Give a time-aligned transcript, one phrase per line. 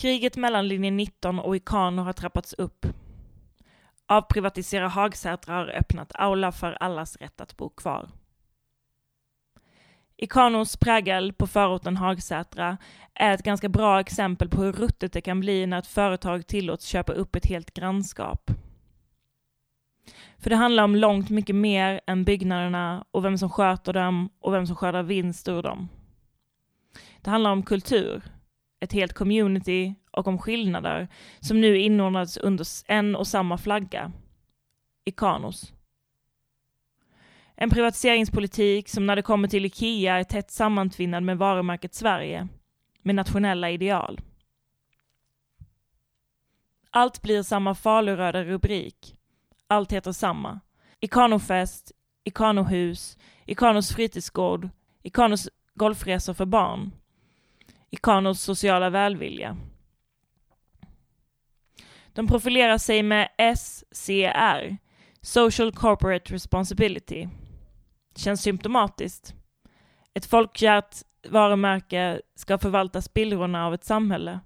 [0.00, 2.86] Kriget mellan linje 19 och Ikano har trappats upp.
[4.06, 8.08] Avprivatisera Hagsätra har öppnat aula för allas rätt att bo kvar.
[10.16, 12.78] Ikanos prägel på förorten Hagsätra
[13.14, 16.86] är ett ganska bra exempel på hur ruttet det kan bli när ett företag tillåts
[16.86, 18.50] köpa upp ett helt grannskap.
[20.38, 24.54] För det handlar om långt mycket mer än byggnaderna och vem som sköter dem och
[24.54, 25.88] vem som skördar vinst ur dem.
[27.22, 28.22] Det handlar om kultur,
[28.80, 31.08] ett helt community och om skillnader
[31.40, 34.12] som nu inordnats under en och samma flagga,
[35.04, 35.72] Ikanos.
[37.54, 42.48] En privatiseringspolitik som när det kommer till IKEA är tätt sammantvinnad med varumärket Sverige,
[43.02, 44.20] med nationella ideal.
[46.90, 49.16] Allt blir samma faluröda rubrik.
[49.66, 50.60] Allt heter samma.
[51.00, 51.92] Ikanofest,
[52.24, 54.68] Ikanohus, Ikanos fritidsgård,
[55.02, 56.92] Ikanos golfresor för barn.
[57.90, 59.56] Ikanos sociala välvilja.
[62.12, 64.76] De profilerar sig med SCR,
[65.20, 67.28] Social Corporate Responsibility.
[68.16, 69.34] Känns symptomatiskt.
[70.14, 70.96] Ett folkkärt
[71.28, 74.40] varumärke ska förvalta spillrorna av ett samhälle.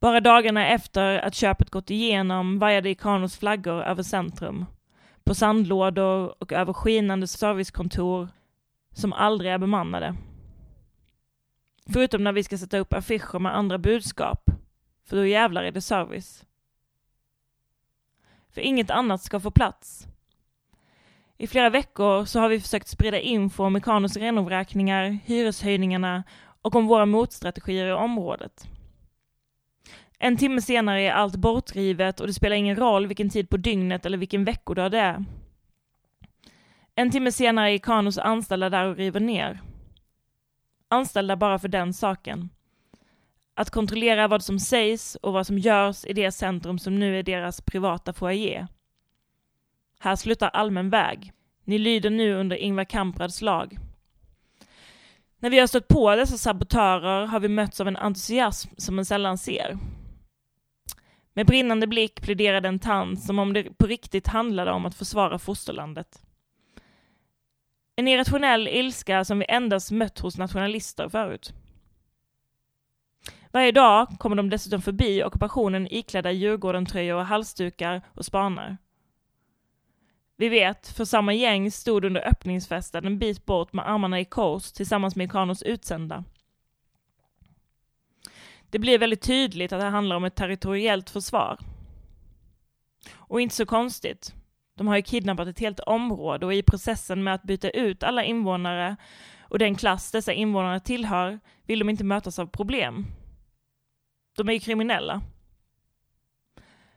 [0.00, 4.64] Bara dagarna efter att köpet gått igenom vajade Ikanos flaggor över centrum,
[5.24, 8.28] på sandlådor och över skinande servicekontor
[8.94, 10.16] som aldrig är bemannade.
[11.92, 14.50] Förutom när vi ska sätta upp affischer med andra budskap,
[15.04, 16.44] för då jävlar är det service.
[18.54, 20.06] För inget annat ska få plats.
[21.38, 26.24] I flera veckor så har vi försökt sprida info om Mekanos renovräkningar, hyreshöjningarna
[26.62, 28.68] och om våra motstrategier i området.
[30.18, 34.06] En timme senare är allt bortrivet och det spelar ingen roll vilken tid på dygnet
[34.06, 35.24] eller vilken veckodag det är.
[36.94, 39.60] En timme senare är Kanos anställda där och river ner.
[40.92, 42.50] Anställda bara för den saken.
[43.54, 47.22] Att kontrollera vad som sägs och vad som görs i det centrum som nu är
[47.22, 48.68] deras privata foyer.
[49.98, 51.32] Här slutar allmän väg.
[51.64, 53.78] Ni lyder nu under Ingvar Kamprads lag.
[55.38, 59.04] När vi har stött på dessa sabotörer har vi mötts av en entusiasm som man
[59.04, 59.78] sällan ser.
[61.34, 65.38] Med brinnande blick pläderade en tant som om det på riktigt handlade om att försvara
[65.38, 66.22] fosterlandet.
[68.00, 71.54] En irrationell ilska som vi endast mött hos nationalister förut.
[73.52, 78.76] Varje dag kommer de dessutom förbi ockupationen iklädda Djurgården-tröjor och halsdukar och spanar.
[80.36, 84.72] Vi vet, för samma gäng stod under öppningsfesten en bit bort med armarna i kors
[84.72, 86.24] tillsammans med Ikanos utsända.
[88.70, 91.58] Det blir väldigt tydligt att det handlar om ett territoriellt försvar.
[93.14, 94.34] Och inte så konstigt.
[94.80, 98.24] De har ju kidnappat ett helt område och i processen med att byta ut alla
[98.24, 98.96] invånare
[99.40, 103.06] och den klass dessa invånare tillhör vill de inte mötas av problem.
[104.36, 105.22] De är ju kriminella.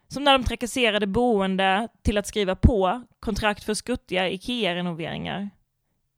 [0.08, 5.50] Som när de trakasserade boende till att skriva på kontrakt för skuttiga IKEA-renoveringar.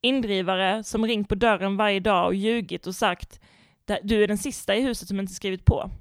[0.02, 3.42] Indrivare som ringt på dörren varje dag och ljugit och sagt
[4.04, 5.92] du är den sista i huset som inte skrivit på.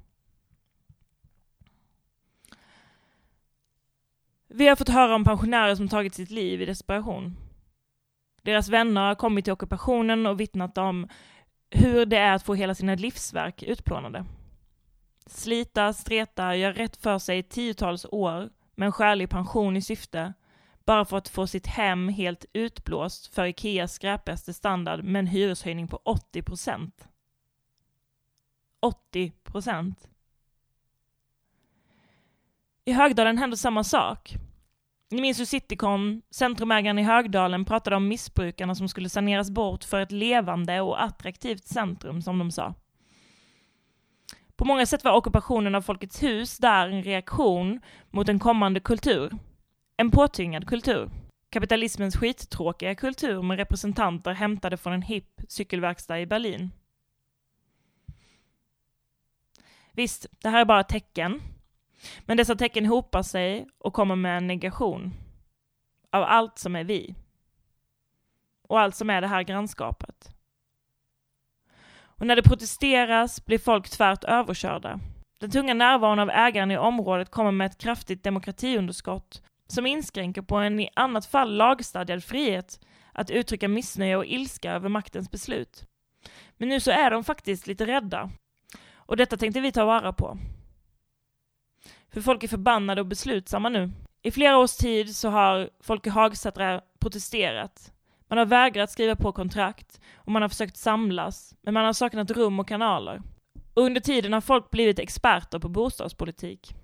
[4.57, 7.37] Vi har fått höra om pensionärer som tagit sitt liv i desperation.
[8.41, 11.07] Deras vänner har kommit till ockupationen och vittnat om
[11.69, 14.25] hur det är att få hela sina livsverk utplånade.
[15.25, 20.33] Slita, streta, göra rätt för sig i tiotals år med en skälig pension i syfte,
[20.85, 25.87] bara för att få sitt hem helt utblåst för Ikeas skräpigaste standard med en hyreshöjning
[25.87, 27.07] på 80 procent.
[28.79, 30.09] 80 procent.
[32.85, 34.35] I Högdalen händer samma sak.
[35.11, 39.99] Ni minns hur Citycon, centrumägaren i Högdalen, pratade om missbrukarna som skulle saneras bort för
[39.99, 42.73] ett levande och attraktivt centrum, som de sa.
[44.55, 49.31] På många sätt var ockupationen av Folkets hus där en reaktion mot en kommande kultur.
[49.97, 51.09] En påtvingad kultur.
[51.49, 56.71] Kapitalismens skittråkiga kultur med representanter hämtade från en hipp cykelverkstad i Berlin.
[59.91, 61.41] Visst, det här är bara tecken.
[62.25, 65.13] Men dessa tecken hopar sig och kommer med en negation
[66.11, 67.15] av allt som är vi.
[68.67, 70.29] Och allt som är det här grannskapet.
[72.17, 74.99] Och när det protesteras blir folk tvärt överkörda.
[75.39, 80.55] Den tunga närvaron av ägaren i området kommer med ett kraftigt demokratiunderskott som inskränker på
[80.55, 82.79] en i annat fall lagstadgad frihet
[83.13, 85.85] att uttrycka missnöje och ilska över maktens beslut.
[86.57, 88.29] Men nu så är de faktiskt lite rädda.
[88.95, 90.37] Och detta tänkte vi ta vara på.
[92.15, 93.91] För folk är förbannade och beslutsamma nu.
[94.21, 97.91] I flera års tid så har folk i Hagsätra protesterat
[98.27, 102.31] man har vägrat skriva på kontrakt och man har försökt samlas, men man har saknat
[102.31, 103.21] rum och kanaler.
[103.73, 106.75] Och under tiden har folk blivit experter på bostadspolitik.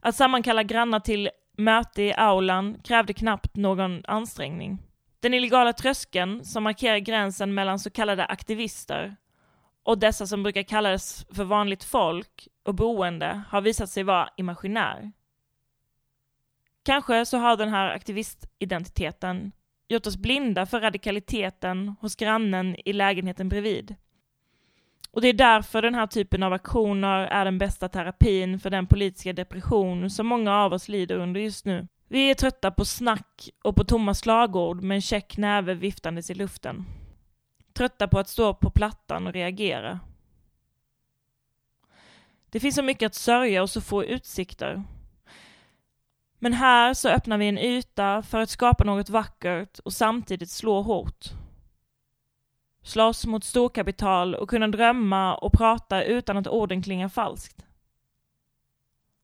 [0.00, 4.78] Att sammankalla grannar till möte i aulan krävde knappt någon ansträngning.
[5.20, 9.16] Den illegala tröskeln som markerar gränsen mellan så kallade aktivister
[9.84, 15.12] och dessa som brukar kallas för vanligt folk och boende har visat sig vara imaginär.
[16.82, 19.52] Kanske så har den här aktivistidentiteten
[19.88, 23.94] gjort oss blinda för radikaliteten hos grannen i lägenheten bredvid.
[25.10, 28.86] Och det är därför den här typen av aktioner är den bästa terapin för den
[28.86, 31.88] politiska depression som många av oss lider under just nu.
[32.08, 36.34] Vi är trötta på snack och på tomma slagord med en käck näve viftandes i
[36.34, 36.84] luften.
[37.74, 40.00] Trötta på att stå på plattan och reagera.
[42.50, 44.82] Det finns så mycket att sörja och så få utsikter.
[46.38, 50.82] Men här så öppnar vi en yta för att skapa något vackert och samtidigt slå
[50.82, 51.24] hårt.
[52.82, 57.64] Slåss mot storkapital och kunna drömma och prata utan att orden klingar falskt.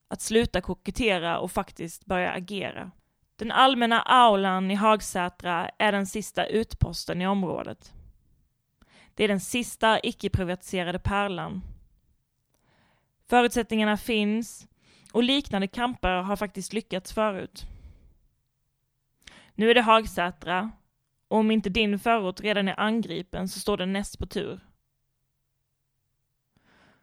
[0.08, 2.91] Att sluta kokettera och faktiskt börja agera.
[3.37, 7.93] Den allmänna aulan i Hagsätra är den sista utposten i området.
[9.15, 11.62] Det är den sista icke-privatiserade pärlan.
[13.29, 14.67] Förutsättningarna finns
[15.12, 17.67] och liknande kamper har faktiskt lyckats förut.
[19.55, 20.71] Nu är det Hagsätra
[21.29, 24.61] och om inte din förort redan är angripen så står den näst på tur.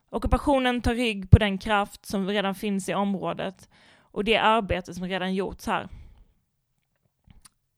[0.10, 3.70] Ockupationen tar rygg på den kraft som redan finns i området
[4.00, 5.90] och det arbete som redan gjorts här.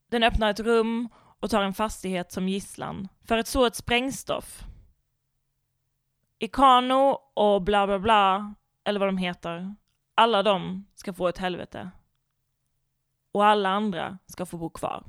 [0.10, 4.64] Den öppnar ett rum och tar en fastighet som gisslan för att så ett sprängstoff.
[6.40, 8.54] Ikano och bla bla bla,
[8.84, 9.76] eller vad de heter,
[10.16, 11.92] alla de ska få ett helvete.
[13.32, 15.04] Och alla andra ska få bo kvar.